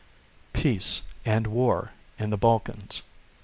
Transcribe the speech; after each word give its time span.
"PEACE" 0.53 1.03
AND 1.25 1.45
"WAR" 1.45 1.91
IN 2.17 2.31
THE 2.31 2.37
BALKANS. 2.37 3.03